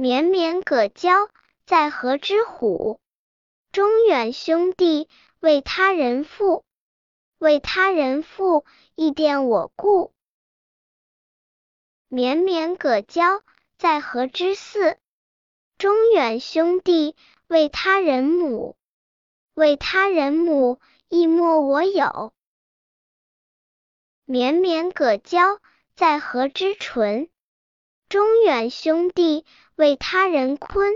[0.00, 1.28] 绵绵葛交，
[1.66, 3.02] 在河之虎。
[3.70, 6.64] 中远兄弟，为他人父。
[7.36, 10.14] 为他人妇，亦奠我故。
[12.08, 13.42] 绵绵葛交，
[13.76, 14.96] 在河之涘。
[15.76, 17.14] 中远兄弟，
[17.46, 18.78] 为他人母。
[19.52, 20.80] 为他人母，
[21.10, 22.32] 亦莫我有。
[24.24, 25.60] 绵绵葛交，
[25.94, 27.28] 在河之淳。
[28.10, 29.44] 中远兄弟，
[29.76, 30.94] 为他人坤。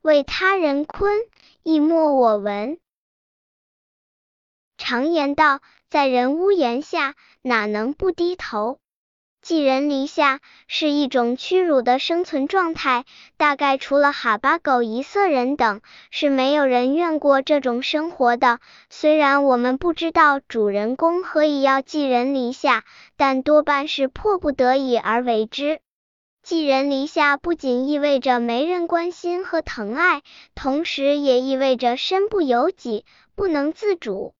[0.00, 1.18] 为他人坤，
[1.64, 2.78] 亦莫我闻。
[4.78, 8.78] 常言道，在人屋檐下，哪能不低头？
[9.42, 10.38] 寄人篱下
[10.68, 15.80] 是一种屈辱的生存状态，大概除了哈巴狗、一色人等，
[16.12, 18.60] 是没有人愿过这种生活的。
[18.88, 22.84] 虽然我们不知道主人公何以要寄人篱下，
[23.16, 25.80] 但多半是迫不得已而为之。
[26.42, 30.22] 寄人篱下不仅意味着没人关心和疼爱，
[30.54, 34.34] 同时也意味着身不由己，不能自主。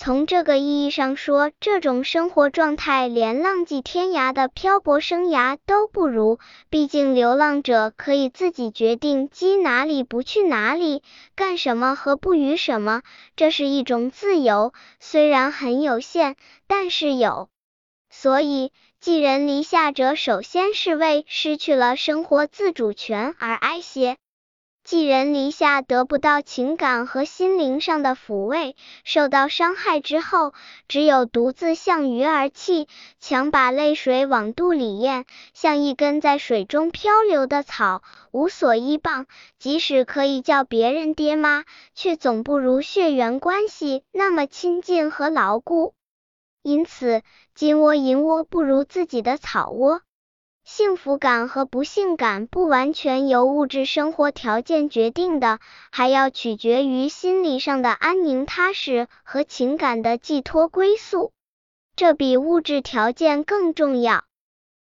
[0.00, 6.38] 从这个意义上说，这种生活状态连浪迹天涯的漂泊生涯都不如。
[6.70, 11.02] 毕竟，流浪者可以自己决定鸡哪里不去哪里，
[11.34, 13.02] 干什么和不与什么，
[13.34, 16.36] 这是一种自由，虽然很有限，
[16.68, 17.48] 但是有。
[18.20, 24.16] 所以，寄人篱下者首先是为失去了生活自主权而哀歇。
[24.82, 28.74] 寄人篱下得不到情感和心灵上的抚慰，
[29.04, 30.52] 受到伤害之后，
[30.88, 32.88] 只有独自向鱼儿泣，
[33.20, 35.24] 强把泪水往肚里咽，
[35.54, 38.02] 像一根在水中漂流的草，
[38.32, 39.26] 无所依傍。
[39.60, 45.94] 即使可以叫别人爹妈，却总不如血缘关系那么亲近和牢固。
[46.62, 47.22] 因此，
[47.54, 50.02] 金窝银窝不如自己的草窝。
[50.64, 61.32] 幸福感和不幸感不完全由物质生活条件决定的，还要取决于心理上的安宁踏实和情感的寄托归宿，
[61.96, 64.27] 这比物质条件更重要。